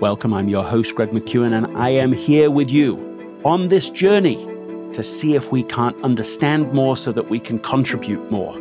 [0.00, 4.36] Welcome, I'm your host, Greg McKeown, and I am here with you on this journey
[4.92, 8.56] to see if we can't understand more so that we can contribute more.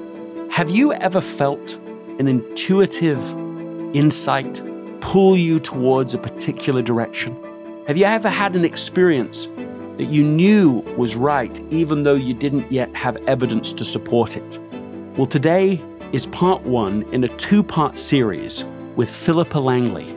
[0.49, 1.76] Have you ever felt
[2.17, 3.19] an intuitive
[3.96, 4.63] insight
[4.99, 7.38] pull you towards a particular direction?
[7.85, 9.47] Have you ever had an experience
[9.97, 14.58] that you knew was right, even though you didn't yet have evidence to support it?
[15.17, 15.79] Well, today
[16.13, 18.65] is part one in a two part series
[18.95, 20.16] with Philippa Langley.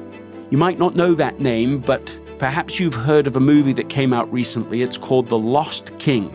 [0.50, 4.12] You might not know that name, but perhaps you've heard of a movie that came
[4.12, 4.82] out recently.
[4.82, 6.34] It's called The Lost King.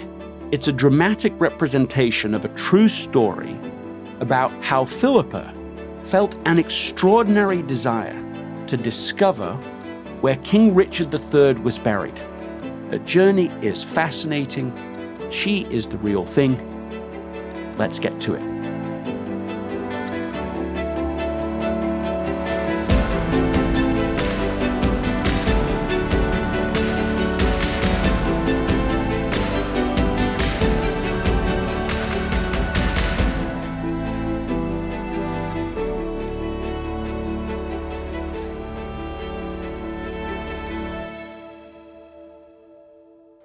[0.53, 3.57] It's a dramatic representation of a true story
[4.21, 5.53] about how Philippa
[6.03, 8.21] felt an extraordinary desire
[8.67, 9.53] to discover
[10.21, 12.17] where King Richard III was buried.
[12.91, 14.71] Her journey is fascinating.
[15.29, 16.55] She is the real thing.
[17.77, 18.54] Let's get to it.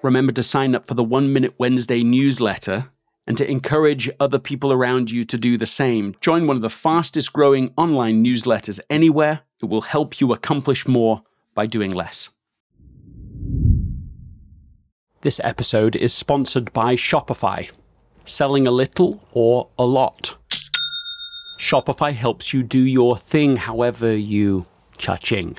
[0.03, 2.91] Remember to sign up for the One Minute Wednesday newsletter
[3.27, 6.17] and to encourage other people around you to do the same.
[6.23, 9.41] Join one of the fastest growing online newsletters anywhere.
[9.63, 11.23] It will help you accomplish more
[11.55, 12.31] by doing less.
[15.21, 17.71] This episode is sponsored by Shopify.
[18.25, 20.35] Selling a little or a lot.
[21.61, 24.65] Shopify helps you do your thing however you
[24.97, 25.59] cha-ching.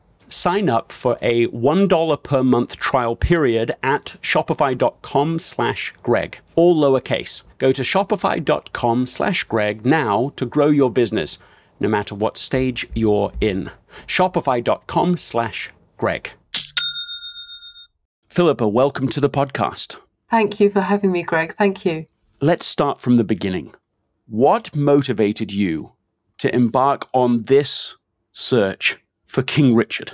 [0.31, 7.43] sign up for a $1 per month trial period at shopify.com slash greg all lowercase.
[7.57, 11.37] Go to shopify.com slash greg now to grow your business
[11.79, 13.69] no matter what stage you're in.
[14.07, 16.31] Shopify.com slash greg.
[18.29, 19.97] Philippa welcome to the podcast.
[20.29, 21.55] Thank you for having me greg.
[21.57, 22.05] Thank you.
[22.39, 23.73] Let's start from the beginning.
[24.27, 25.91] What motivated you
[26.37, 27.95] to embark on this
[28.31, 30.13] search for king richard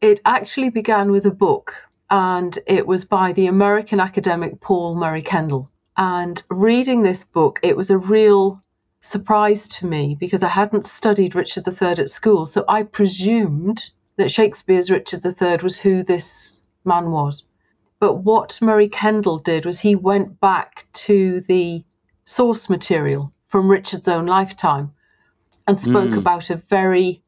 [0.00, 1.74] it actually began with a book,
[2.10, 5.70] and it was by the American academic Paul Murray Kendall.
[5.96, 8.62] And reading this book, it was a real
[9.00, 12.44] surprise to me because I hadn't studied Richard III at school.
[12.44, 17.44] So I presumed that Shakespeare's Richard III was who this man was.
[17.98, 21.84] But what Murray Kendall did was he went back to the
[22.24, 24.92] source material from Richard's own lifetime
[25.66, 26.18] and spoke mm.
[26.18, 27.22] about a very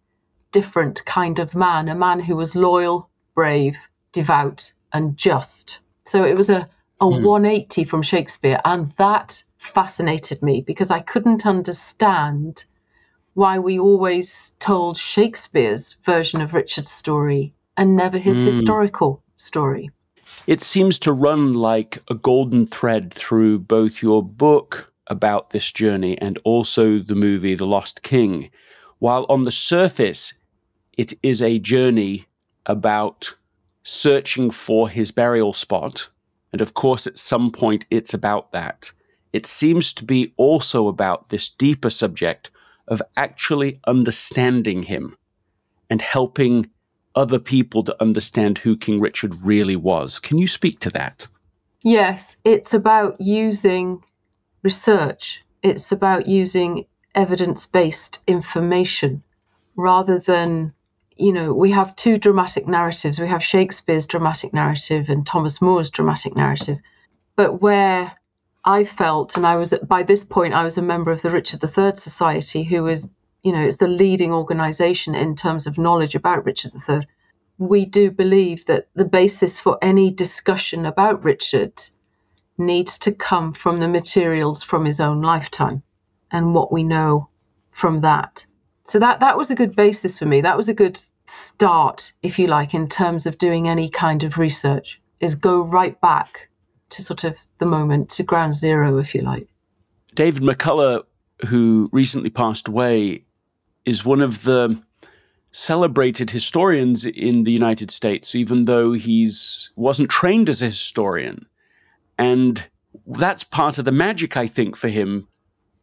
[0.53, 3.77] different kind of man, a man who was loyal, brave,
[4.13, 5.81] devout, and just.
[6.05, 6.69] So it was a,
[7.01, 7.23] a mm.
[7.23, 12.65] 180 from Shakespeare, and that fascinated me because I couldn't understand
[13.35, 18.47] why we always told Shakespeare's version of Richard's story and never his mm.
[18.47, 19.91] historical story.
[20.47, 26.19] It seems to run like a golden thread through both your book about this journey
[26.19, 28.51] and also the movie The Lost King.
[28.99, 30.35] While on the surface,
[30.99, 32.27] it is a journey
[32.67, 33.35] about
[33.85, 36.09] searching for his burial spot.
[36.53, 38.93] And of course, at some point, it's about that.
[39.33, 42.51] It seems to be also about this deeper subject
[42.89, 45.17] of actually understanding him
[45.89, 46.69] and helping
[47.15, 50.19] other people to understand who King Richard really was.
[50.19, 51.27] Can you speak to that?
[51.83, 54.03] Yes, it's about using
[54.63, 59.23] research, it's about using evidence based information
[59.77, 60.75] rather than,
[61.19, 63.19] you know, we have two dramatic narratives.
[63.19, 66.79] We have Shakespeare's dramatic narrative and Thomas More's dramatic narrative.
[67.35, 68.13] But where
[68.65, 71.63] I felt, and I was by this point, I was a member of the Richard
[71.63, 73.09] III Society, who is,
[73.43, 77.07] you know, it's the leading organization in terms of knowledge about Richard III.
[77.59, 81.73] We do believe that the basis for any discussion about Richard
[82.57, 85.83] needs to come from the materials from his own lifetime
[86.31, 87.29] and what we know
[87.73, 88.45] from that.
[88.87, 90.41] So that that was a good basis for me.
[90.41, 94.39] That was a good start, if you like, in terms of doing any kind of
[94.39, 96.49] research, is go right back
[96.91, 99.49] to sort of the moment, to ground zero, if you like.
[100.15, 101.05] David McCullough,
[101.47, 103.23] who recently passed away,
[103.85, 104.81] is one of the
[105.51, 111.47] celebrated historians in the United States, even though he's wasn't trained as a historian.
[112.19, 112.65] And
[113.07, 115.29] that's part of the magic, I think, for him,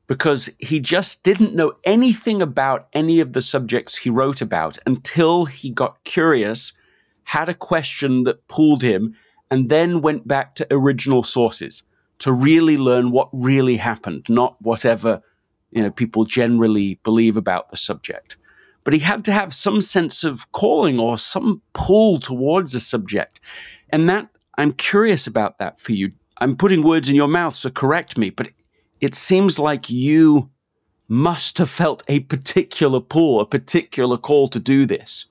[0.07, 5.45] because he just didn't know anything about any of the subjects he wrote about until
[5.45, 6.73] he got curious,
[7.23, 9.15] had a question that pulled him,
[9.49, 11.83] and then went back to original sources
[12.19, 15.21] to really learn what really happened, not whatever
[15.71, 18.37] you know people generally believe about the subject.
[18.83, 23.39] But he had to have some sense of calling or some pull towards a subject.
[23.89, 26.11] And that I'm curious about that for you.
[26.37, 28.49] I'm putting words in your mouth, so correct me, but
[29.01, 30.49] it seems like you
[31.07, 35.25] must have felt a particular pull, a particular call to do this.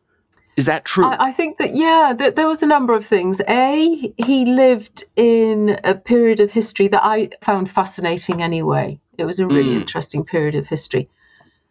[0.57, 1.05] Is that true?
[1.07, 3.41] I, I think that, yeah, that there was a number of things.
[3.49, 9.01] A, he lived in a period of history that I found fascinating anyway.
[9.19, 9.81] It was a really mm.
[9.81, 11.09] interesting period of history.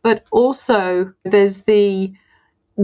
[0.02, 2.14] But also, there's the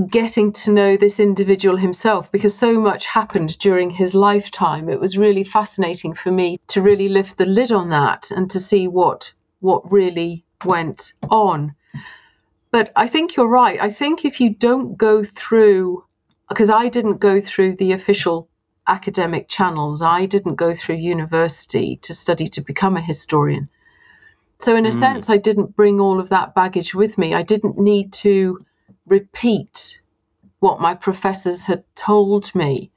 [0.10, 4.88] getting to know this individual himself because so much happened during his lifetime.
[4.90, 8.60] It was really fascinating for me to really lift the lid on that and to
[8.60, 9.32] see what
[9.62, 11.76] what really went on.
[12.72, 13.80] But I think you're right.
[13.82, 16.04] I think if you don't go through
[16.50, 18.50] because I didn't go through the official
[18.88, 20.02] academic channels.
[20.02, 23.70] I didn't go through university to study to become a historian.
[24.58, 25.00] So in a mm.
[25.00, 27.34] sense I didn't bring all of that baggage with me.
[27.34, 28.66] I didn't need to
[29.10, 30.00] repeat
[30.60, 32.92] what my professors had told me.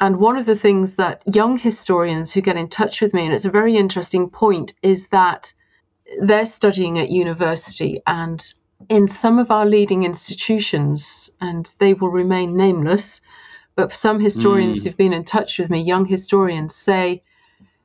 [0.00, 3.32] And one of the things that young historians who get in touch with me, and
[3.32, 5.52] it's a very interesting point, is that
[6.20, 8.44] they're studying at university and
[8.88, 13.20] in some of our leading institutions, and they will remain nameless,
[13.76, 14.84] but some historians mm.
[14.84, 17.22] who've been in touch with me, young historians say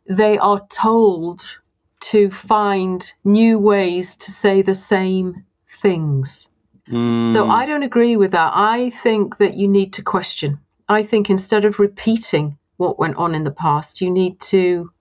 [0.08, 1.60] they are told
[2.02, 5.46] to find new ways to say the same
[5.82, 6.49] things.
[6.90, 7.34] Mm.
[7.34, 8.52] So I don't agree with that.
[8.56, 10.60] I think that you need to question.
[10.88, 14.92] I think instead of repeating what went on in the past, you need to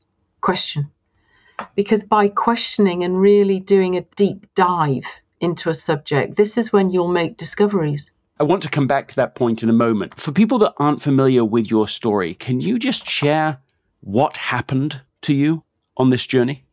[0.41, 0.91] question.
[1.75, 5.07] Because by questioning and really doing a deep dive
[5.41, 8.11] into a subject, this is when you'll make discoveries.
[8.41, 10.21] I want to come back to that point in a moment.
[10.21, 13.59] For people that aren't familiar with your story, can you just share
[14.01, 15.65] what happened to you
[15.97, 16.65] on this journey?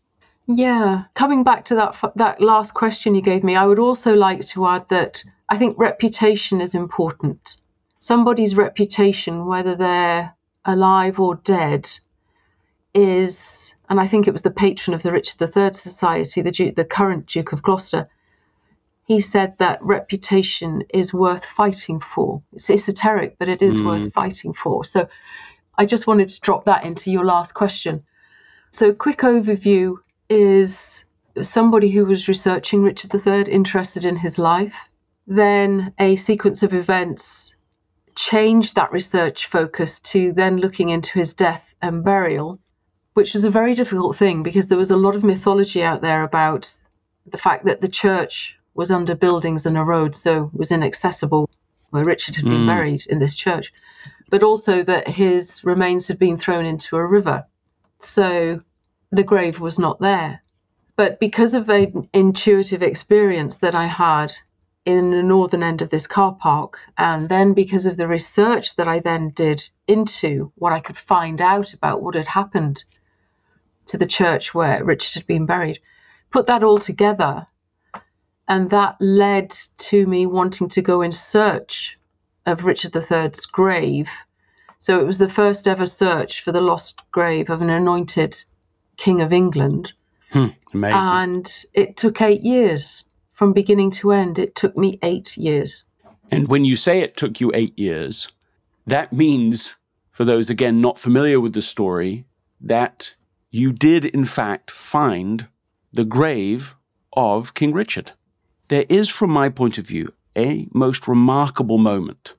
[0.48, 4.46] Yeah, coming back to that that last question you gave me, I would also like
[4.48, 7.58] to add that I think reputation is important.
[8.00, 11.90] Somebody's reputation, whether they're alive or dead,
[12.94, 16.76] is, and I think it was the patron of the Richard III Society, the Duke,
[16.76, 18.08] the current Duke of Gloucester.
[19.06, 22.42] He said that reputation is worth fighting for.
[22.54, 23.86] It's esoteric, but it is mm.
[23.86, 24.84] worth fighting for.
[24.84, 25.08] So,
[25.78, 28.04] I just wanted to drop that into your last question.
[28.72, 29.98] So, quick overview
[30.30, 31.04] is
[31.42, 34.76] somebody who was researching Richard III, interested in his life.
[35.28, 37.56] Then a sequence of events
[38.16, 42.60] changed that research focus to then looking into his death and burial,
[43.14, 46.24] which was a very difficult thing because there was a lot of mythology out there
[46.24, 46.72] about
[47.26, 51.50] the fact that the church was under buildings and a road, so was inaccessible
[51.90, 52.68] where Richard had been mm.
[52.68, 53.74] buried in this church,
[54.30, 57.46] but also that his remains had been thrown into a river.
[58.00, 58.62] So
[59.12, 60.42] the grave was not there.
[60.96, 64.34] But because of an intuitive experience that I had
[64.86, 68.88] in the northern end of this car park, and then because of the research that
[68.88, 72.84] I then did into what I could find out about what had happened
[73.88, 75.80] to the church where Richard had been buried,
[76.32, 77.48] put that all together,
[78.48, 81.98] and that led to me wanting to go in search
[82.46, 84.12] of Richard III's grave.
[84.78, 88.44] So it was the first ever search for the lost grave of an anointed
[88.98, 89.94] King of England.
[90.32, 91.00] Hmm, amazing.
[91.00, 94.40] And it took eight years from beginning to end.
[94.40, 95.84] It took me eight years.
[96.32, 98.30] And when you say it took you eight years,
[98.88, 99.76] that means,
[100.12, 102.26] for those again not familiar with the story,
[102.62, 103.14] that
[103.52, 105.48] you did in fact find
[105.94, 106.76] the grave
[107.14, 108.12] of King Richard.
[108.68, 112.34] There is, from my point of view, a most remarkable moment.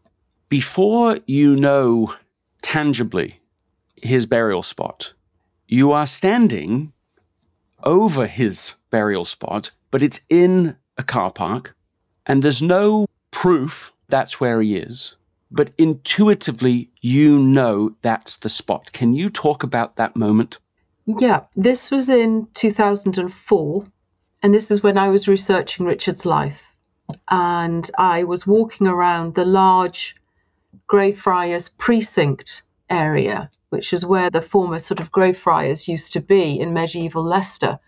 [0.48, 2.14] Before you know
[2.62, 3.40] tangibly
[4.02, 5.12] his burial spot,
[5.68, 6.92] you are standing
[7.82, 11.76] over his burial spot, but it's in a car park,
[12.26, 15.16] and there's no proof that's where he is.
[15.50, 18.92] But intuitively, you know that's the spot.
[18.92, 20.58] Can you talk about that moment?
[21.06, 23.86] Yeah, this was in 2004,
[24.42, 26.62] and this is when I was researching Richard's life.
[27.28, 30.16] And I was walking around the large
[30.88, 36.72] Greyfriars precinct area, which is where the former sort of Greyfriars used to be in
[36.72, 37.78] medieval Leicester.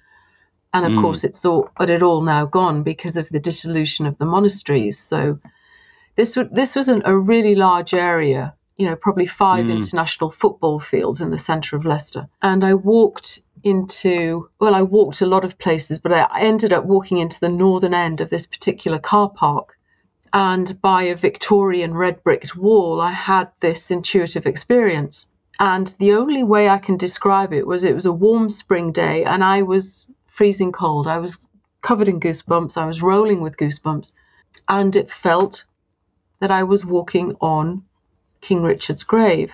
[0.74, 1.00] And of mm.
[1.00, 4.98] course, it's all, but it all now gone because of the dissolution of the monasteries.
[4.98, 5.38] So
[6.16, 9.76] this this was an, a really large area, you know, probably five mm.
[9.76, 12.28] international football fields in the centre of Leicester.
[12.42, 16.84] And I walked into well, I walked a lot of places, but I ended up
[16.84, 19.78] walking into the northern end of this particular car park.
[20.34, 25.26] And by a Victorian red bricked wall, I had this intuitive experience.
[25.60, 29.24] And the only way I can describe it was it was a warm spring day
[29.24, 31.08] and I was freezing cold.
[31.08, 31.46] I was
[31.82, 32.76] covered in goosebumps.
[32.76, 34.12] I was rolling with goosebumps.
[34.68, 35.64] And it felt
[36.40, 37.82] that I was walking on
[38.40, 39.52] King Richard's grave.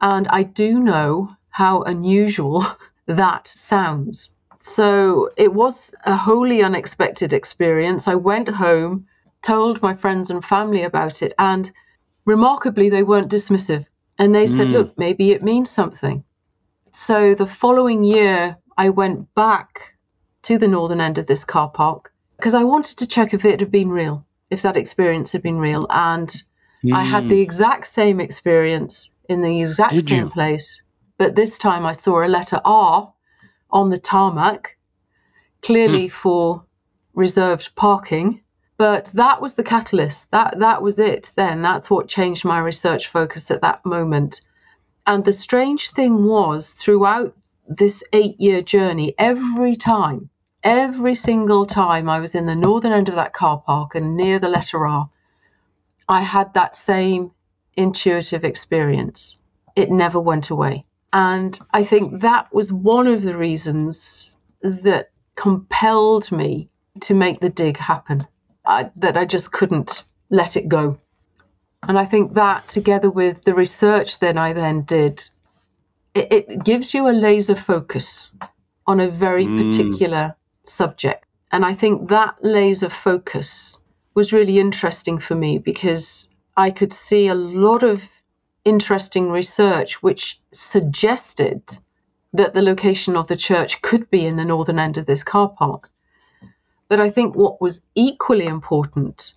[0.00, 2.64] And I do know how unusual
[3.06, 4.30] that sounds.
[4.62, 8.06] So it was a wholly unexpected experience.
[8.06, 9.06] I went home,
[9.42, 11.72] told my friends and family about it, and
[12.24, 13.86] remarkably, they weren't dismissive.
[14.20, 14.72] And they said, mm.
[14.72, 16.22] look, maybe it means something.
[16.92, 19.96] So the following year, I went back
[20.42, 23.60] to the northern end of this car park because I wanted to check if it
[23.60, 25.86] had been real, if that experience had been real.
[25.88, 26.28] And
[26.84, 26.94] mm.
[26.94, 27.40] I had the hmm.
[27.40, 30.30] exact same experience in the exact Did same you?
[30.30, 30.82] place.
[31.16, 33.10] But this time I saw a letter R
[33.70, 34.76] on the tarmac,
[35.62, 36.12] clearly hmm.
[36.12, 36.64] for
[37.14, 38.42] reserved parking.
[38.80, 40.30] But that was the catalyst.
[40.30, 41.60] That that was it then.
[41.60, 44.40] That's what changed my research focus at that moment.
[45.06, 47.36] And the strange thing was throughout
[47.68, 50.30] this eight year journey, every time,
[50.64, 54.38] every single time I was in the northern end of that car park and near
[54.38, 55.10] the letter R,
[56.08, 57.32] I had that same
[57.76, 59.36] intuitive experience.
[59.76, 60.86] It never went away.
[61.12, 64.30] And I think that was one of the reasons
[64.62, 66.70] that compelled me
[67.02, 68.26] to make the dig happen,
[68.70, 70.98] I, that I just couldn't let it go.
[71.82, 75.28] And I think that, together with the research that I then did,
[76.14, 78.30] it, it gives you a laser focus
[78.86, 79.72] on a very mm.
[79.72, 81.24] particular subject.
[81.52, 83.76] And I think that laser focus
[84.14, 88.02] was really interesting for me because I could see a lot of
[88.64, 91.62] interesting research which suggested
[92.32, 95.48] that the location of the church could be in the northern end of this car
[95.48, 95.89] park.
[96.90, 99.34] But I think what was equally important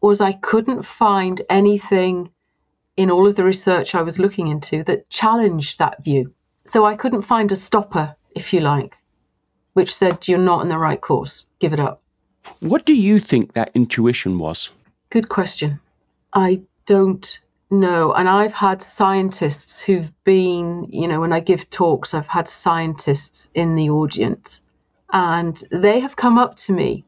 [0.00, 2.28] was I couldn't find anything
[2.96, 6.34] in all of the research I was looking into that challenged that view.
[6.64, 8.96] So I couldn't find a stopper, if you like,
[9.74, 12.02] which said, you're not in the right course, give it up.
[12.58, 14.70] What do you think that intuition was?
[15.10, 15.78] Good question.
[16.34, 17.38] I don't
[17.70, 18.12] know.
[18.12, 23.52] And I've had scientists who've been, you know, when I give talks, I've had scientists
[23.54, 24.61] in the audience,
[25.12, 27.04] and they have come up to me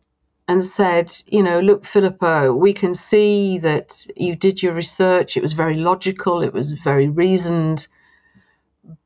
[0.46, 5.36] and said, you know, look, Philippa, we can see that you did your research.
[5.36, 7.88] It was very logical, it was very reasoned,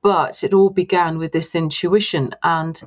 [0.02, 2.34] but it all began with this intuition.
[2.42, 2.80] And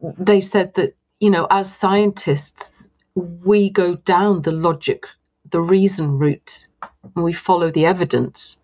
[0.00, 5.04] they said that, you know, as scientists, we go down the logic,
[5.50, 6.68] the reason route,
[7.14, 8.56] and we follow the evidence.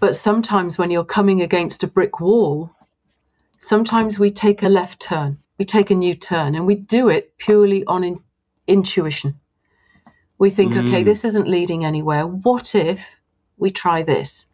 [0.00, 2.70] But sometimes when you're coming against a brick wall,
[3.58, 7.36] sometimes we take a left turn, we take a new turn, and we do it
[7.38, 8.22] purely on in-
[8.66, 9.40] intuition.
[10.38, 10.86] We think, mm.
[10.86, 12.26] okay, this isn't leading anywhere.
[12.26, 13.20] What if
[13.56, 14.46] we try this?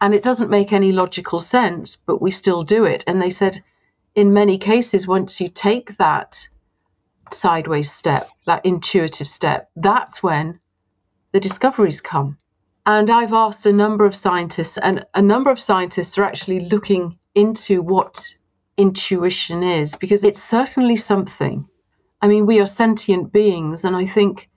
[0.00, 3.02] And it doesn't make any logical sense, but we still do it.
[3.06, 3.64] And they said,
[4.14, 6.48] in many cases, once you take that
[7.32, 10.60] sideways step, that intuitive step, that's when
[11.32, 12.38] the discoveries come.
[12.86, 17.18] And I've asked a number of scientists, and a number of scientists are actually looking
[17.34, 18.34] into what
[18.78, 21.68] intuition is, because it's certainly something
[22.20, 24.48] I mean, we are sentient beings, and I think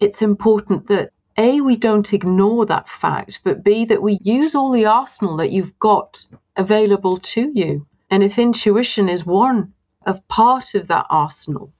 [0.00, 4.72] it's important that A, we don't ignore that fact, but B, that we use all
[4.72, 6.24] the arsenal that you've got
[6.56, 7.86] available to you.
[8.10, 9.72] And if intuition is one
[10.04, 11.72] of part of that arsenal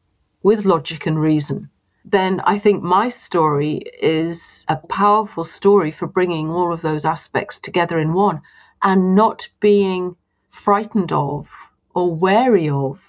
[0.45, 1.71] with logic and reason,
[2.05, 7.59] then I think my story is a powerful story for bringing all of those aspects
[7.59, 8.43] together in one
[8.81, 10.15] and not being
[10.55, 11.49] frightened of
[11.95, 13.01] or wary of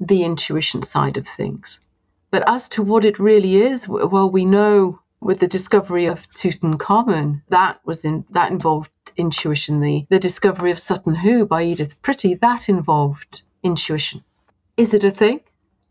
[0.00, 1.78] the intuition side of things.
[2.30, 7.42] But as to what it really is, well, we know with the discovery of Tutankhamun,
[7.48, 9.80] that was in that involved intuition.
[9.80, 14.24] The the discovery of Sutton Hoo by Edith Pretty, that involved intuition.
[14.76, 15.40] Is it a thing?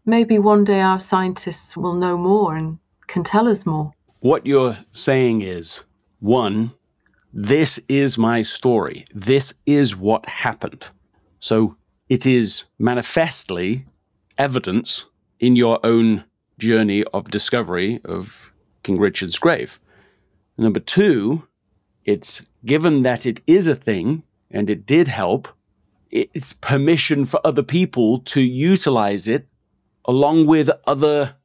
[0.05, 3.93] Maybe one day our scientists will know more and can tell us more.
[4.19, 5.83] What you're saying is
[6.19, 6.71] one,
[7.33, 9.05] this is my story.
[9.13, 10.85] This is what happened.
[11.39, 11.75] So
[12.09, 13.85] it is manifestly
[14.37, 15.05] evidence
[15.39, 16.23] in your own
[16.59, 18.51] journey of discovery of
[18.83, 19.79] King Richard's grave.
[20.57, 21.47] Number two,
[22.05, 25.47] it's given that it is a thing and it did help,
[26.11, 29.47] it's permission for other people to utilize it
[30.05, 31.35] along with other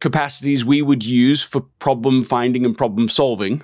[0.00, 3.62] capacities we would use for problem finding and problem solving.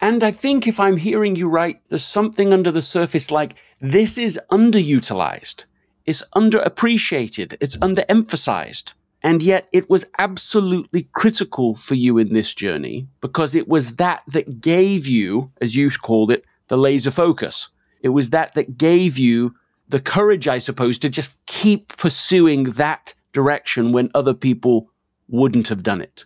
[0.00, 4.16] And I think if I'm hearing you right, there's something under the surface like this
[4.16, 5.64] is underutilized,
[6.06, 8.94] it's underappreciated, it's underemphasized.
[9.22, 14.22] And yet it was absolutely critical for you in this journey because it was that
[14.28, 17.68] that gave you, as you called it, the laser focus.
[18.00, 19.54] It was that that gave you
[19.88, 24.90] the courage, I suppose, to just keep pursuing that direction when other people
[25.28, 26.24] wouldn't have done it.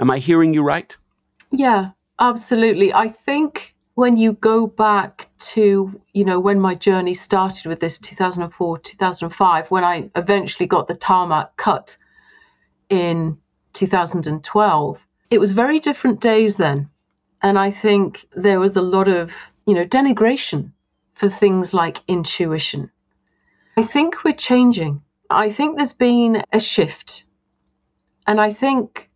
[0.00, 0.96] Am I hearing you right?
[1.50, 2.92] Yeah, absolutely.
[2.92, 7.98] I think when you go back to, you know, when my journey started with this
[7.98, 11.96] 2004, 2005, when I eventually got the tarmac cut
[12.88, 13.38] in
[13.72, 16.88] 2012, it was very different days then.
[17.42, 19.32] And I think there was a lot of,
[19.66, 20.72] you know, denigration
[21.14, 22.90] for things like intuition.
[23.76, 25.02] I think we're changing.
[25.30, 27.24] I think there's been a shift.
[28.26, 29.07] And I think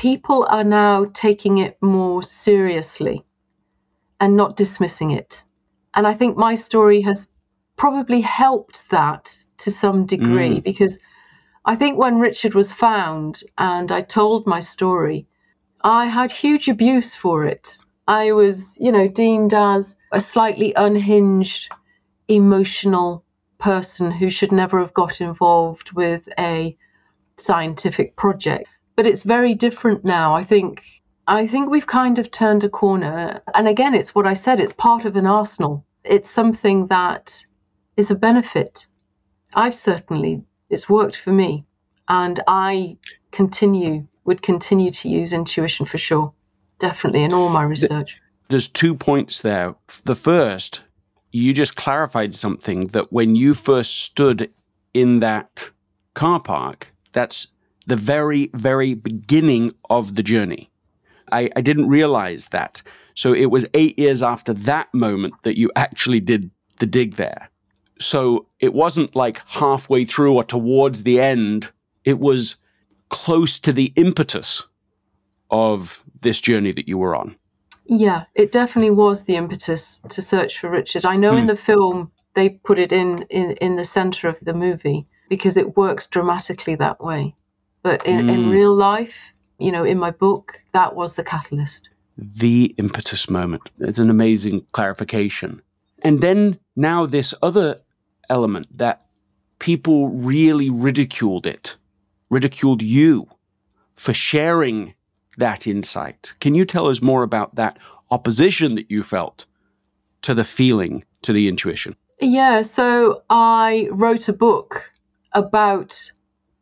[0.00, 3.22] people are now taking it more seriously
[4.18, 5.44] and not dismissing it.
[5.92, 7.28] And I think my story has
[7.76, 10.64] probably helped that to some degree mm.
[10.64, 10.98] because
[11.66, 15.26] I think when Richard was found and I told my story,
[15.82, 17.76] I had huge abuse for it.
[18.08, 21.70] I was, you know, deemed as a slightly unhinged,
[22.26, 23.22] emotional
[23.58, 26.74] person who should never have got involved with a
[27.36, 28.66] scientific project.
[28.96, 30.34] But it's very different now.
[30.34, 30.84] I think
[31.26, 33.40] I think we've kind of turned a corner.
[33.54, 35.84] And again, it's what I said, it's part of an arsenal.
[36.04, 37.44] It's something that
[37.96, 38.86] is a benefit.
[39.54, 41.64] I've certainly it's worked for me.
[42.08, 42.96] And I
[43.30, 46.32] continue would continue to use intuition for sure.
[46.78, 48.20] Definitely in all my research.
[48.48, 49.74] There's two points there.
[50.04, 50.82] The first
[51.32, 54.50] you just clarified something that when you first stood
[54.94, 55.70] in that
[56.14, 57.46] car park, that's
[57.86, 60.70] the very, very beginning of the journey.
[61.32, 62.82] I, I didn't realize that.
[63.14, 67.50] So it was eight years after that moment that you actually did the dig there.
[67.98, 71.70] So it wasn't like halfway through or towards the end,
[72.04, 72.56] it was
[73.10, 74.66] close to the impetus
[75.50, 77.36] of this journey that you were on.
[77.86, 81.04] Yeah, it definitely was the impetus to search for Richard.
[81.04, 81.38] I know hmm.
[81.38, 85.56] in the film they put it in, in in the center of the movie because
[85.56, 87.34] it works dramatically that way.
[87.82, 88.32] But in, mm.
[88.32, 88.50] in hmm.
[88.50, 91.88] real life, you know, in my book, that was the catalyst.
[92.16, 93.70] The impetus moment.
[93.78, 95.62] It's an amazing clarification.
[96.02, 97.80] And then now this other
[98.28, 99.04] element that
[99.58, 101.76] people really ridiculed it,
[102.30, 103.26] ridiculed you
[103.96, 104.94] for sharing
[105.36, 106.32] that insight.
[106.40, 109.46] Can you tell us more about that opposition that you felt
[110.22, 111.96] to the feeling, to the intuition?
[112.20, 114.90] Yeah, so I wrote a book
[115.32, 116.10] about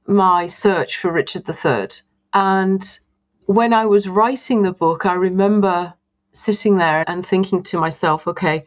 [0.09, 1.89] my search for Richard III.
[2.33, 2.99] And
[3.47, 5.93] when I was writing the book, I remember
[6.33, 8.65] sitting there and thinking to myself, okay,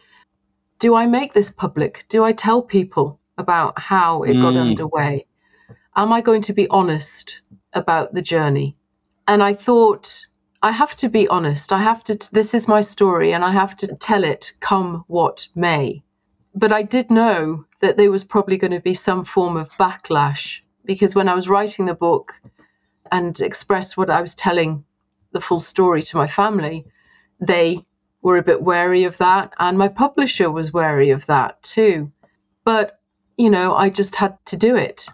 [0.79, 2.05] do I make this public?
[2.09, 4.41] Do I tell people about how it mm.
[4.41, 5.25] got underway?
[5.95, 7.41] Am I going to be honest
[7.73, 8.77] about the journey?
[9.27, 10.25] And I thought,
[10.61, 11.73] I have to be honest.
[11.73, 15.47] I have to, this is my story and I have to tell it come what
[15.55, 16.03] may.
[16.53, 20.61] But I did know that there was probably going to be some form of backlash
[20.85, 22.33] because when I was writing the book
[23.11, 24.83] and expressed what I was telling
[25.31, 26.85] the full story to my family,
[27.39, 27.85] they
[28.21, 29.53] were a bit wary of that.
[29.59, 32.11] And my publisher was wary of that too.
[32.63, 32.99] But,
[33.37, 35.07] you know, I just had to do it.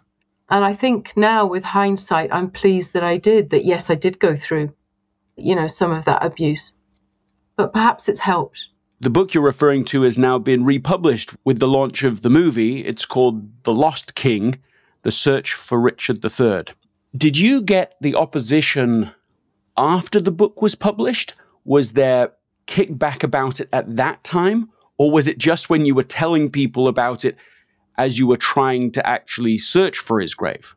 [0.49, 4.19] And I think now with hindsight, I'm pleased that I did, that yes, I did
[4.19, 4.73] go through,
[5.35, 6.73] you know, some of that abuse.
[7.57, 8.67] But perhaps it's helped.
[8.99, 12.85] The book you're referring to has now been republished with the launch of the movie.
[12.85, 14.59] It's called The Lost King
[15.03, 16.63] The Search for Richard III.
[17.15, 19.11] Did you get the opposition
[19.77, 21.33] after the book was published?
[21.65, 22.31] Was there
[22.67, 24.69] kickback about it at that time?
[24.97, 27.37] Or was it just when you were telling people about it
[27.97, 30.75] as you were trying to actually search for his grave?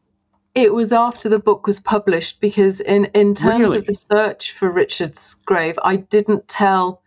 [0.55, 3.79] It was after the book was published because, in, in terms Really?
[3.79, 7.03] of the search for Richard's grave, I didn't tell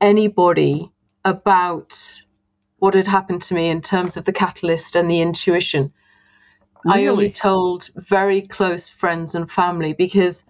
[0.00, 0.90] anybody
[1.24, 2.22] about
[2.78, 5.92] what had happened to me in terms of the catalyst and the intuition.
[6.86, 10.44] I only told very close friends and family because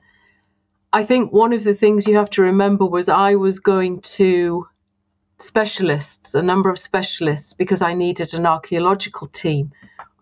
[0.92, 4.66] I think one of the things you have to remember was I was going to
[5.38, 9.72] specialists, a number of specialists, because I needed an archaeological team.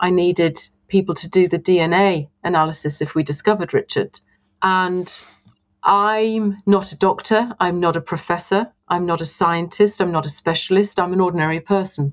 [0.00, 4.20] I needed people to do the DNA analysis if we discovered Richard.
[4.62, 5.12] And
[5.82, 10.30] I'm not a doctor, I'm not a professor, I'm not a scientist, I'm not a
[10.30, 12.12] specialist, I'm an ordinary person.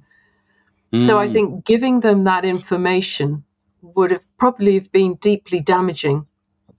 [1.02, 1.34] So I Mm.
[1.34, 3.44] think giving them that information
[3.84, 6.26] would have probably have been deeply damaging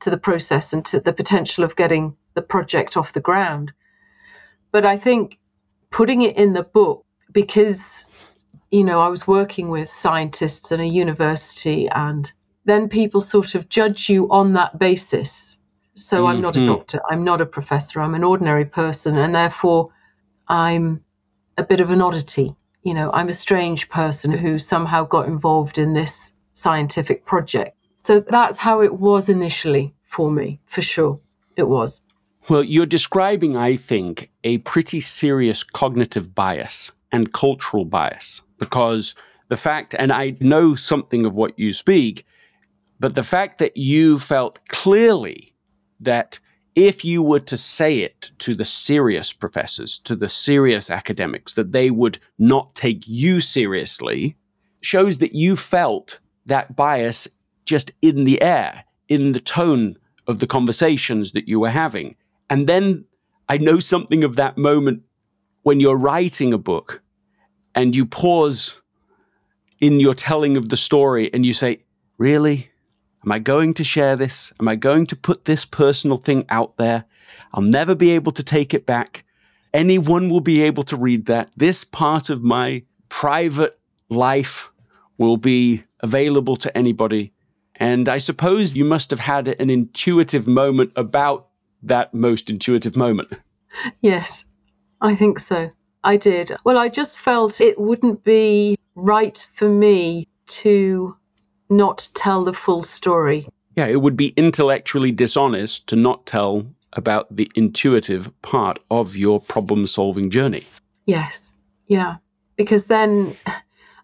[0.00, 3.72] to the process and to the potential of getting the project off the ground.
[4.72, 5.38] But I think
[5.90, 8.04] putting it in the book because
[8.70, 12.30] you know I was working with scientists in a university and
[12.64, 15.56] then people sort of judge you on that basis.
[15.94, 16.66] So I'm not a Mhm.
[16.66, 19.90] doctor, I'm not a professor, I'm an ordinary person and therefore
[20.48, 21.04] I'm
[21.58, 22.56] a bit of an oddity.
[22.82, 27.76] You know, I'm a strange person who somehow got involved in this scientific project.
[27.98, 31.20] So that's how it was initially for me, for sure.
[31.56, 32.00] It was.
[32.48, 39.14] Well, you're describing, I think, a pretty serious cognitive bias and cultural bias because
[39.48, 42.26] the fact, and I know something of what you speak,
[43.00, 45.54] but the fact that you felt clearly
[46.00, 46.38] that
[46.74, 51.72] if you were to say it to the serious professors, to the serious academics, that
[51.72, 54.36] they would not take you seriously,
[54.80, 57.28] shows that you felt that bias
[57.64, 62.16] just in the air, in the tone of the conversations that you were having.
[62.50, 63.04] And then
[63.48, 65.02] I know something of that moment
[65.62, 67.02] when you're writing a book
[67.74, 68.80] and you pause
[69.80, 71.80] in your telling of the story and you say,
[72.18, 72.70] Really?
[73.24, 74.52] Am I going to share this?
[74.60, 77.04] Am I going to put this personal thing out there?
[77.54, 79.24] I'll never be able to take it back.
[79.72, 81.50] Anyone will be able to read that.
[81.56, 83.78] This part of my private
[84.10, 84.70] life
[85.16, 87.32] will be available to anybody.
[87.76, 91.48] And I suppose you must have had an intuitive moment about
[91.82, 93.32] that most intuitive moment.
[94.02, 94.44] Yes,
[95.00, 95.68] I think so.
[96.04, 96.52] I did.
[96.62, 100.28] Well, I just felt it wouldn't be right for me
[100.60, 101.16] to
[101.70, 103.48] not tell the full story.
[103.74, 109.40] Yeah, it would be intellectually dishonest to not tell about the intuitive part of your
[109.40, 110.62] problem solving journey.
[111.06, 111.50] Yes.
[111.88, 112.18] Yeah.
[112.54, 113.34] Because then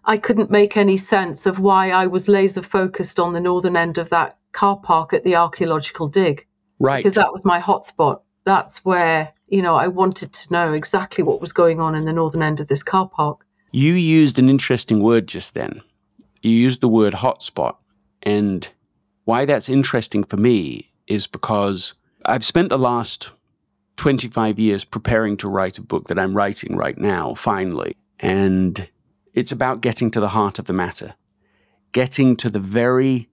[0.05, 3.97] I couldn't make any sense of why I was laser focused on the northern end
[3.97, 6.45] of that car park at the archaeological dig.
[6.81, 6.97] Right.
[6.97, 8.21] because that was my hotspot.
[8.43, 12.13] That's where, you know, I wanted to know exactly what was going on in the
[12.13, 13.45] northern end of this car park.
[13.71, 15.81] You used an interesting word just then.
[16.41, 17.75] You used the word hotspot.
[18.23, 18.67] And
[19.25, 21.93] why that's interesting for me is because
[22.25, 23.29] I've spent the last
[23.97, 27.95] 25 years preparing to write a book that I'm writing right now, finally.
[28.19, 28.89] And
[29.33, 31.15] it's about getting to the heart of the matter,
[31.91, 33.29] getting to the very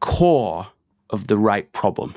[0.00, 0.68] core
[1.10, 2.14] of the right problem.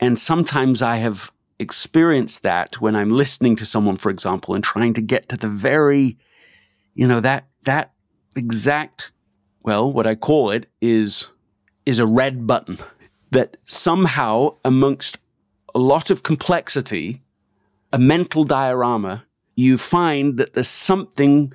[0.00, 4.94] And sometimes I have experienced that when I'm listening to someone, for example, and trying
[4.94, 6.18] to get to the very,
[6.94, 7.92] you know, that that
[8.36, 9.12] exact,
[9.62, 11.28] well, what I call it is
[11.86, 12.78] is a red button
[13.30, 15.18] that somehow amongst
[15.74, 17.22] a lot of complexity,
[17.92, 19.24] a mental diorama,
[19.56, 21.52] you find that there's something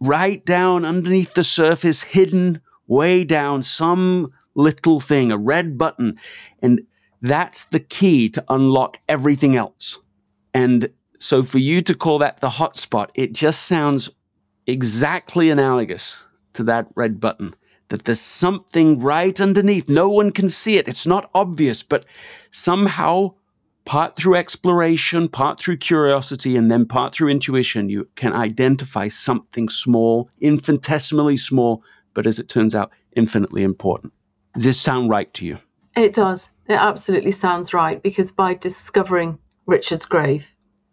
[0.00, 6.18] right down underneath the surface, hidden way down, some little thing, a red button.
[6.62, 6.80] And
[7.22, 9.98] that's the key to unlock everything else.
[10.54, 14.10] And so for you to call that the hotspot, it just sounds
[14.66, 16.18] exactly analogous
[16.54, 17.54] to that red button.
[17.88, 19.88] That there's something right underneath.
[19.88, 20.88] No one can see it.
[20.88, 22.04] It's not obvious, but
[22.50, 23.34] somehow,
[23.86, 29.68] part through exploration, part through curiosity, and then part through intuition, you can identify something
[29.68, 34.12] small, infinitesimally small, but as it turns out, infinitely important.
[34.54, 35.58] Does this sound right to you?
[35.96, 36.50] It does.
[36.68, 40.46] It absolutely sounds right because by discovering Richard's grave,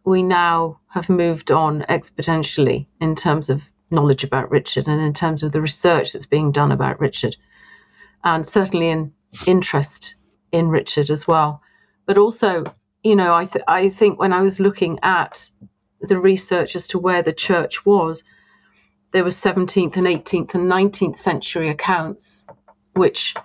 [0.05, 5.43] we now have moved on exponentially in terms of knowledge about Richard and in terms
[5.43, 7.35] of the research that's being done about Richard,
[8.23, 9.13] and certainly in
[9.47, 10.15] interest
[10.51, 11.61] in Richard as well.
[12.05, 12.65] But also,
[13.03, 15.49] you know, I, th- I think when I was looking at
[16.01, 18.23] the research as to where the church was,
[19.11, 22.45] there were 17th and 18th and 19th century accounts
[22.93, 23.35] which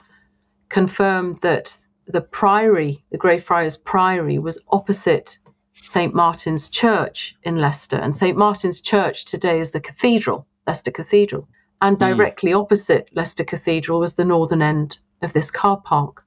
[0.68, 5.38] confirmed that the priory, the Greyfriars Priory, was opposite
[5.74, 6.14] St.
[6.14, 7.96] Martin's Church in Leicester.
[7.96, 8.36] And St.
[8.36, 11.48] Martin's Church today is the cathedral, Leicester Cathedral.
[11.80, 12.08] And hmm.
[12.08, 16.24] directly opposite Leicester Cathedral was the northern end of this car park.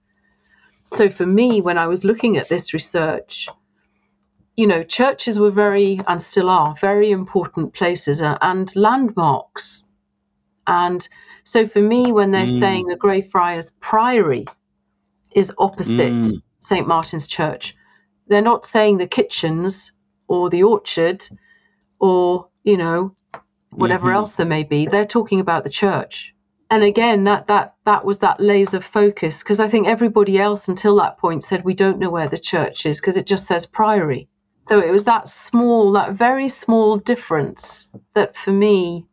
[0.94, 3.48] So for me, when I was looking at this research,
[4.58, 9.86] you know, churches were very, and still are, very important places and, and landmarks.
[10.68, 11.08] And
[11.44, 12.60] so for me, when they're mm.
[12.60, 14.46] saying the Greyfriars Priory
[15.34, 16.42] is opposite mm.
[16.60, 16.88] St.
[16.88, 17.76] Martin's Church,
[18.28, 19.92] they're not saying the kitchens
[20.28, 21.26] or the orchard
[22.00, 23.16] or, you know,
[23.72, 24.18] whatever mm-hmm.
[24.18, 24.86] else there may be.
[24.86, 26.34] They're talking about the church.
[26.72, 30.96] And again, that that that was that laser focus because I think everybody else until
[30.96, 34.30] that point said we don't know where the church is because it just says priory.
[34.62, 39.06] So it was that small, that very small difference that for me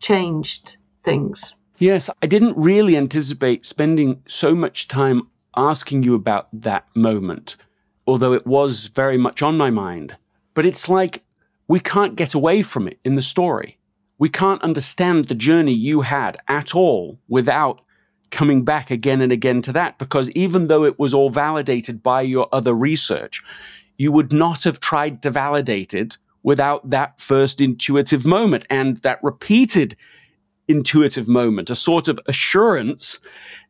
[0.00, 1.54] changed things.
[1.78, 7.56] Yes, I didn't really anticipate spending so much time asking you about that moment,
[8.06, 10.16] although it was very much on my mind.
[10.54, 11.22] But it's like
[11.68, 13.76] we can't get away from it in the story.
[14.18, 17.80] We can't understand the journey you had at all without
[18.30, 22.22] coming back again and again to that, because even though it was all validated by
[22.22, 23.42] your other research,
[23.98, 29.22] you would not have tried to validate it without that first intuitive moment and that
[29.22, 29.96] repeated
[30.68, 33.18] intuitive moment, a sort of assurance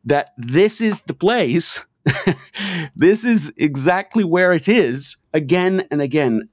[0.05, 1.81] that this is the place,
[2.95, 6.47] this is exactly where it is, again and again.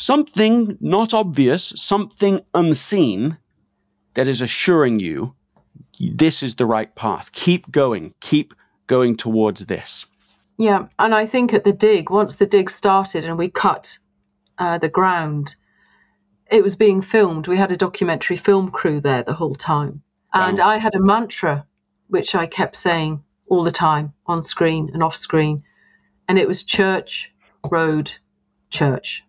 [0.00, 3.36] Something not obvious, something unseen
[4.14, 5.34] that is assuring you
[5.98, 7.32] this is the right path.
[7.32, 8.54] Keep going, keep
[8.86, 10.06] going towards this.
[10.56, 13.98] Yeah, and I think at the dig, once the dig started and we cut
[14.58, 15.56] uh, the ground,
[16.48, 17.48] it was being filmed.
[17.48, 20.02] We had a documentary film crew there the whole time.
[20.32, 20.68] And wow.
[20.68, 21.66] I had a mantra
[22.06, 25.64] which I kept saying all the time on screen and off screen.
[26.28, 27.32] And it was church,
[27.68, 28.12] road,
[28.70, 29.24] church.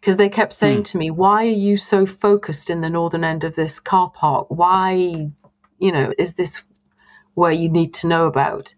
[0.00, 0.84] Because they kept saying hmm.
[0.84, 4.46] to me, Why are you so focused in the northern end of this car park?
[4.50, 5.30] Why,
[5.78, 6.62] you know, is this
[7.34, 8.74] where you need to know about?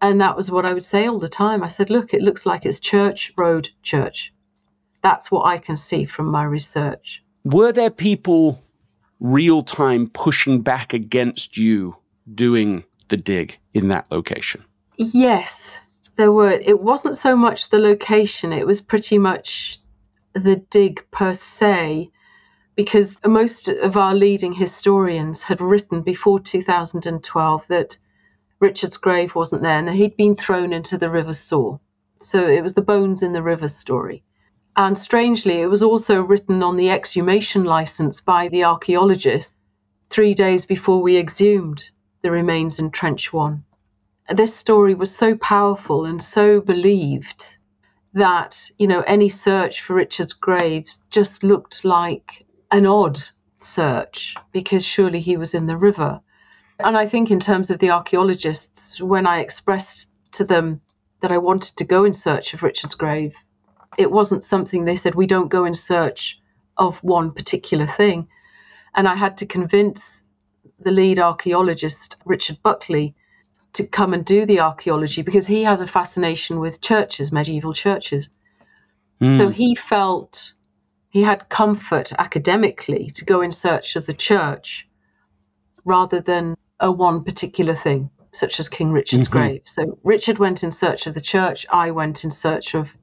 [0.00, 1.62] And that was what I would say all the time.
[1.62, 4.32] I said, Look, it looks like it's church, road, church.
[5.02, 7.22] That's what I can see from my research.
[7.44, 8.62] Were there people
[9.20, 11.96] real time pushing back against you
[12.34, 14.64] doing the dig in that location?
[14.96, 15.78] Yes,
[16.16, 16.50] there were.
[16.50, 19.80] It wasn't so much the location, it was pretty much
[20.38, 22.10] the dig per se,
[22.76, 27.96] because most of our leading historians had written before 2012 that
[28.60, 31.80] Richard's grave wasn't there and he'd been thrown into the River Soar.
[32.20, 34.24] So it was the bones in the river story.
[34.76, 39.52] And strangely, it was also written on the exhumation license by the archaeologist
[40.08, 41.90] three days before we exhumed
[42.22, 43.64] the remains in Trench 1.
[44.34, 47.57] This story was so powerful and so believed
[48.14, 53.18] that, you know, any search for Richard's graves just looked like an odd
[53.58, 56.20] search because surely he was in the river.
[56.78, 60.80] And I think, in terms of the archaeologists, when I expressed to them
[61.20, 63.34] that I wanted to go in search of Richard's grave,
[63.98, 66.40] it wasn't something they said, we don't go in search
[66.76, 68.28] of one particular thing.
[68.94, 70.22] And I had to convince
[70.78, 73.16] the lead archaeologist, Richard Buckley,
[73.74, 78.28] to come and do the archaeology because he has a fascination with churches, medieval churches.
[79.20, 79.36] Mm.
[79.36, 80.52] So he felt
[81.10, 84.86] he had comfort academically to go in search of the church
[85.84, 89.38] rather than a one particular thing, such as King Richard's mm-hmm.
[89.38, 89.62] grave.
[89.64, 92.94] So Richard went in search of the church, I went in search of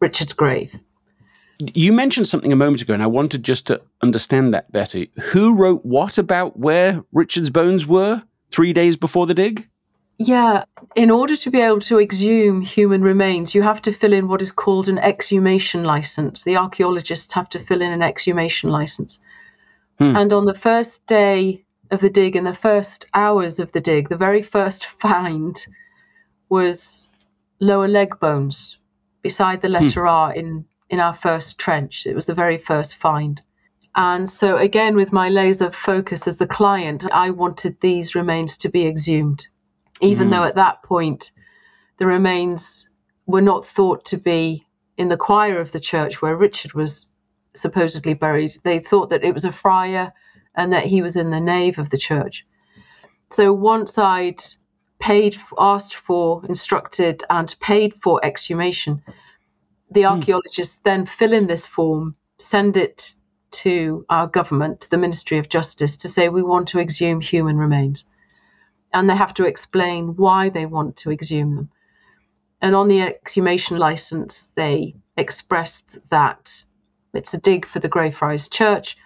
[0.00, 0.74] Richard's grave.
[1.74, 5.04] You mentioned something a moment ago, and I wanted just to understand that better.
[5.20, 9.68] Who wrote what about where Richard's bones were three days before the dig?
[10.22, 10.64] Yeah,
[10.96, 14.42] in order to be able to exhume human remains, you have to fill in what
[14.42, 16.44] is called an exhumation license.
[16.44, 19.18] The archaeologists have to fill in an exhumation license.
[19.98, 20.14] Hmm.
[20.14, 24.10] And on the first day of the dig, in the first hours of the dig,
[24.10, 25.58] the very first find
[26.50, 27.08] was
[27.58, 28.76] lower leg bones
[29.22, 29.84] beside the hmm.
[29.84, 30.08] letter hmm.
[30.08, 32.04] R in, in our first trench.
[32.04, 33.40] It was the very first find.
[33.96, 38.68] And so, again, with my laser focus as the client, I wanted these remains to
[38.68, 39.46] be exhumed,
[40.00, 40.30] even mm.
[40.32, 41.30] though at that point
[41.98, 42.88] the remains
[43.26, 47.06] were not thought to be in the choir of the church where Richard was
[47.54, 48.52] supposedly buried.
[48.64, 50.12] They thought that it was a friar
[50.54, 52.46] and that he was in the nave of the church.
[53.30, 54.42] So, once I'd
[55.00, 59.02] paid, asked for, instructed, and paid for exhumation.
[59.90, 60.08] The hmm.
[60.08, 60.84] archaeologists mm.
[60.84, 63.14] then fill in this form, send it
[63.52, 67.56] to our government, to the Ministry of Justice, to say we want to exhume human
[67.56, 68.04] remains.
[68.92, 71.70] And they have to explain why they want to exhume them.
[72.60, 76.62] And on the exhumation license, they expressed that
[77.14, 78.96] it's a dig for the Greyfriars Church,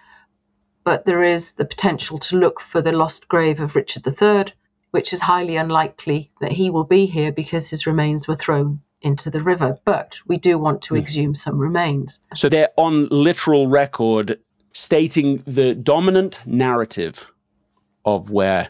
[0.83, 4.53] but there is the potential to look for the lost grave of Richard III
[4.95, 9.29] which is highly unlikely that he will be here because his remains were thrown into
[9.29, 9.77] the river.
[9.83, 11.01] But we do want to hmm.
[11.01, 12.17] exhume some remains.
[12.33, 14.39] So they're on literal record
[14.71, 17.29] stating the dominant narrative
[18.05, 18.69] of where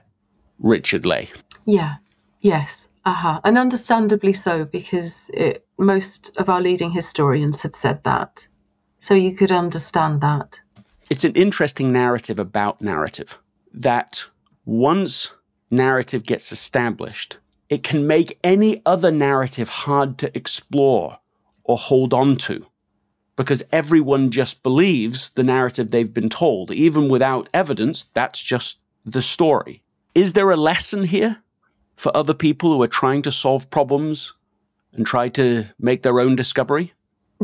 [0.60, 1.30] Richard lay.
[1.66, 1.96] Yeah,
[2.42, 2.88] yes.
[3.06, 3.40] Uh-huh.
[3.44, 8.48] And understandably so, because it, most of our leading historians had said that.
[9.00, 10.60] So you could understand that.
[11.10, 13.38] It's an interesting narrative about narrative
[13.74, 14.26] that
[14.66, 15.32] once
[15.70, 17.38] narrative gets established,
[17.70, 21.20] it can make any other narrative hard to explore
[21.64, 22.66] or hold on to
[23.36, 26.72] because everyone just believes the narrative they've been told.
[26.72, 29.84] Even without evidence, that's just the story.
[30.16, 31.44] Is there a lesson here
[31.98, 34.34] for other people who are trying to solve problems
[34.94, 36.94] and try to make their own discovery?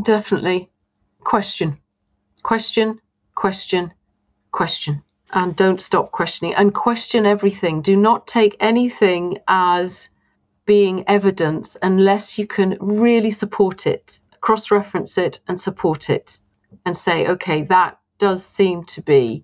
[0.01, 0.69] Definitely.
[1.19, 1.77] Question,
[2.43, 3.01] question,
[3.35, 3.91] question,
[4.51, 5.03] question.
[5.33, 7.81] And don't stop questioning and question everything.
[7.81, 10.07] Do not take anything as
[10.65, 16.37] being evidence unless you can really support it, cross reference it and support it
[16.85, 19.43] and say, okay, that does seem to be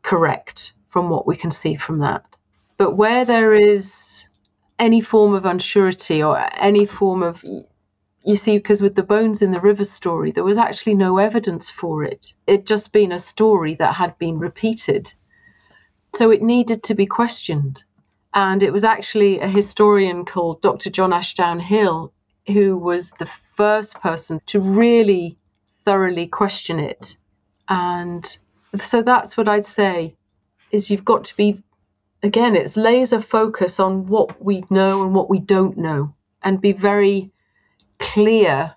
[0.00, 2.24] correct from what we can see from that.
[2.82, 4.24] But where there is
[4.76, 9.52] any form of unsurety or any form of, you see, because with the bones in
[9.52, 12.26] the river story, there was actually no evidence for it.
[12.48, 15.12] It'd just been a story that had been repeated.
[16.16, 17.84] So it needed to be questioned.
[18.34, 20.90] And it was actually a historian called Dr.
[20.90, 22.12] John Ashdown Hill
[22.48, 25.38] who was the first person to really
[25.84, 27.16] thoroughly question it.
[27.68, 28.26] And
[28.80, 30.16] so that's what I'd say
[30.72, 31.62] is you've got to be
[32.22, 36.72] again it's laser focus on what we know and what we don't know and be
[36.72, 37.30] very
[37.98, 38.74] clear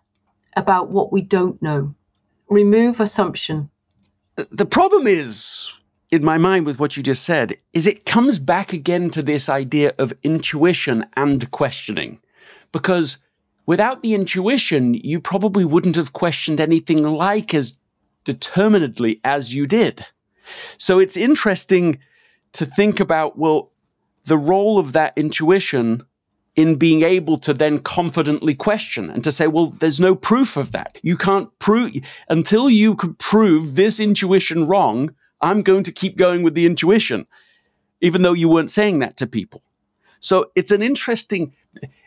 [0.55, 1.93] about what we don't know.
[2.49, 3.69] Remove assumption.
[4.51, 5.73] The problem is
[6.11, 9.49] in my mind with what you just said is it comes back again to this
[9.49, 12.19] idea of intuition and questioning.
[12.71, 13.17] Because
[13.65, 17.77] without the intuition, you probably wouldn't have questioned anything like as
[18.23, 20.05] determinedly as you did.
[20.77, 21.99] So it's interesting
[22.55, 23.71] to think about, well,
[24.25, 26.03] the role of that intuition
[26.55, 30.71] in being able to then confidently question and to say, well, there's no proof of
[30.71, 30.97] that.
[31.03, 31.91] You can't prove
[32.29, 35.13] until you can prove this intuition wrong.
[35.41, 37.27] I'm going to keep going with the intuition,
[38.01, 39.61] even though you weren't saying that to people.
[40.21, 41.53] So it's an interesting,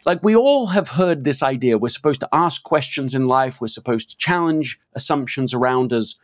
[0.07, 1.79] like we all have heard this idea.
[1.79, 3.61] We're supposed to ask questions in life.
[3.61, 6.15] We're supposed to challenge assumptions around us.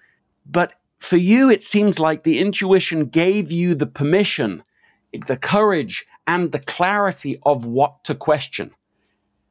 [0.47, 4.63] But for you, it seems like the intuition gave you the permission,
[5.27, 8.71] the courage, and the clarity of what to question.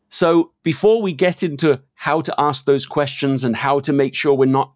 [0.10, 4.34] So before we get into how to ask those questions and how to make sure
[4.34, 4.74] we're not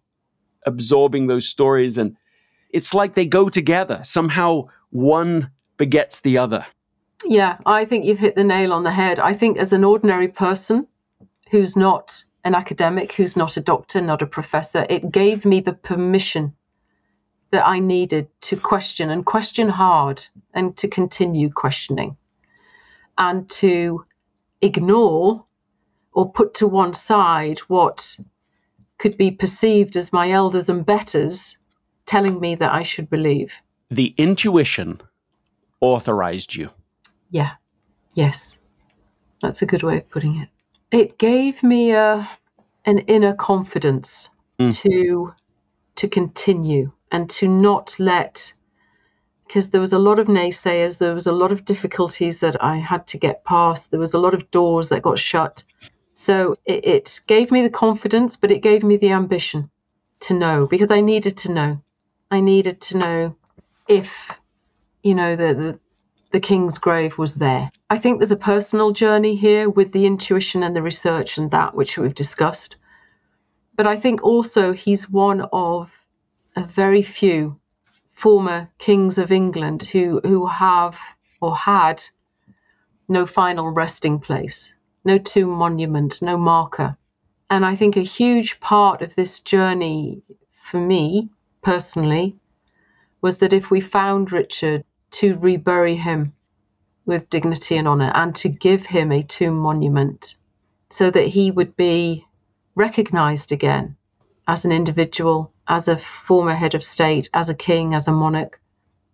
[0.66, 2.16] absorbing those stories and
[2.70, 4.00] it's like they go together.
[4.04, 6.66] Somehow one begets the other.
[7.24, 9.18] Yeah, I think you've hit the nail on the head.
[9.18, 10.86] I think as an ordinary person
[11.50, 15.72] who's not an academic, who's not a doctor, not a professor, it gave me the
[15.72, 16.54] permission
[17.50, 22.16] that I needed to question and question hard and to continue questioning
[23.16, 24.04] and to
[24.60, 25.44] ignore
[26.12, 28.16] or put to one side what
[28.98, 31.56] could be perceived as my elders and betters
[32.06, 33.52] telling me that I should believe.
[33.90, 35.00] The intuition
[35.80, 36.70] authorized you.
[37.30, 37.52] Yeah.
[38.14, 38.58] Yes.
[39.40, 40.48] That's a good way of putting it.
[40.90, 42.28] It gave me a
[42.84, 44.74] an inner confidence mm.
[44.78, 45.34] to
[45.96, 48.52] to continue and to not let
[49.46, 52.76] because there was a lot of naysayers there was a lot of difficulties that i
[52.76, 55.62] had to get past there was a lot of doors that got shut
[56.12, 59.70] so it, it gave me the confidence but it gave me the ambition
[60.20, 61.80] to know because i needed to know
[62.30, 63.36] i needed to know
[63.88, 64.38] if
[65.02, 65.78] you know the, the
[66.30, 67.70] the king's grave was there.
[67.88, 71.74] I think there's a personal journey here with the intuition and the research and that
[71.74, 72.76] which we've discussed.
[73.76, 75.90] But I think also he's one of
[76.58, 77.56] a very few
[78.10, 80.98] former kings of England who, who have
[81.40, 82.02] or had
[83.06, 86.96] no final resting place, no tomb monument, no marker.
[87.48, 90.20] And I think a huge part of this journey
[90.60, 91.30] for me
[91.62, 92.36] personally
[93.20, 94.82] was that if we found Richard
[95.12, 96.32] to rebury him
[97.06, 100.36] with dignity and honour and to give him a tomb monument
[100.90, 102.26] so that he would be
[102.74, 103.96] recognised again
[104.48, 108.60] as an individual, as a former head of state, as a king, as a monarch,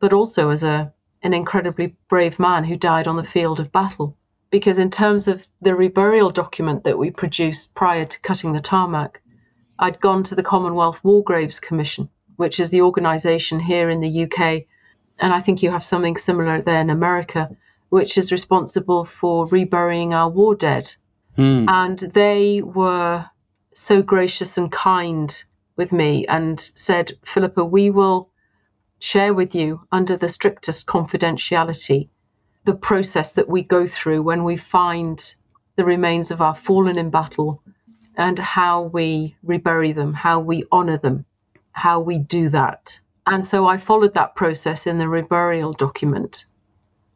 [0.00, 0.92] but also as a
[1.22, 4.16] an incredibly brave man who died on the field of battle.
[4.50, 9.22] Because in terms of the reburial document that we produced prior to cutting the tarmac,
[9.78, 14.24] I'd gone to the Commonwealth War Graves Commission, which is the organisation here in the
[14.24, 14.66] UK
[15.20, 17.56] and I think you have something similar there in America,
[17.88, 20.94] which is responsible for reburying our war dead.
[21.36, 21.66] Hmm.
[21.68, 23.26] And they were
[23.74, 25.44] so gracious and kind
[25.76, 28.30] with me and said, Philippa, we will
[28.98, 32.08] share with you under the strictest confidentiality
[32.64, 35.34] the process that we go through when we find
[35.76, 37.62] the remains of our fallen in battle
[38.16, 41.24] and how we rebury them, how we honor them,
[41.72, 42.98] how we do that.
[43.26, 46.44] And so I followed that process in the reburial document,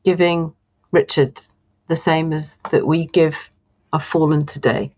[0.05, 0.53] giving
[0.91, 1.41] Richard
[1.87, 3.51] the same as that we give
[3.93, 4.93] a fallen today.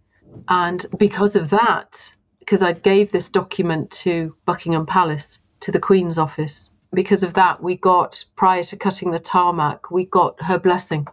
[0.48, 2.12] And because of that,
[2.50, 7.62] because I gave this document to Buckingham Palace, to the Queen's office, because of that,
[7.62, 11.06] we got, prior to cutting the tarmac, we got her blessing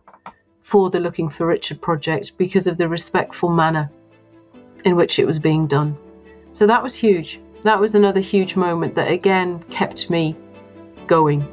[0.64, 3.88] for the Looking for Richard project because of the respectful manner
[4.84, 5.96] in which it was being done.
[6.54, 7.40] So that was huge.
[7.62, 10.36] That was another huge moment that again kept me
[11.06, 11.48] going,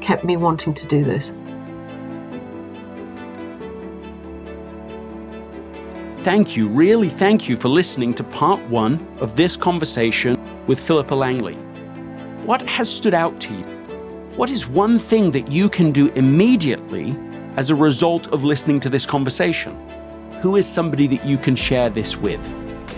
[0.00, 1.32] kept me wanting to do this.
[6.26, 11.14] Thank you, really thank you for listening to part one of this conversation with Philippa
[11.14, 11.54] Langley.
[12.44, 13.62] What has stood out to you?
[14.34, 17.16] What is one thing that you can do immediately
[17.54, 19.78] as a result of listening to this conversation?
[20.42, 22.44] Who is somebody that you can share this with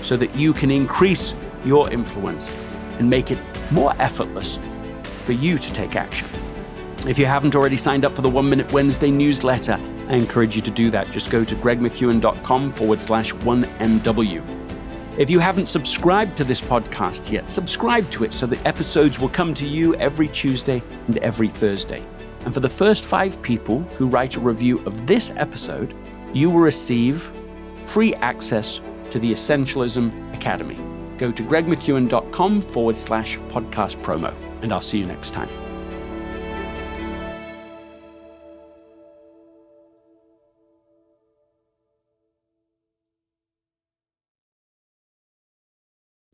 [0.03, 1.35] so that you can increase
[1.67, 2.51] your influence
[2.99, 3.39] and make it
[3.71, 4.59] more effortless
[5.25, 6.31] for you to take action?
[7.07, 9.79] If you haven't already signed up for the One Minute Wednesday newsletter,
[10.09, 11.11] I encourage you to do that.
[11.11, 14.43] Just go to gregmckeown.com forward slash 1MW.
[15.19, 19.29] If you haven't subscribed to this podcast yet, subscribe to it so that episodes will
[19.29, 22.03] come to you every Tuesday and every Thursday.
[22.45, 25.95] And for the first five people who write a review of this episode,
[26.33, 27.31] you will receive
[27.85, 28.81] free access
[29.11, 30.79] to the Essentialism Academy.
[31.19, 34.33] Go to gregmckeown.com forward slash podcast promo,
[34.63, 35.68] and I'll see you next time.